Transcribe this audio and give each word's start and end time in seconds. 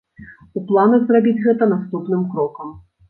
У 0.61 0.61
планах 0.71 1.03
зрабіць 1.11 1.43
гэта 1.45 1.67
наступным 1.75 2.25
крокам. 2.33 2.77